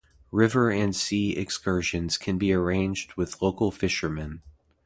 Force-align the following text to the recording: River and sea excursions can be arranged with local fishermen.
River 0.31 0.71
and 0.71 0.95
sea 0.95 1.37
excursions 1.37 2.17
can 2.17 2.39
be 2.39 2.51
arranged 2.51 3.13
with 3.17 3.39
local 3.39 3.69
fishermen. 3.69 4.41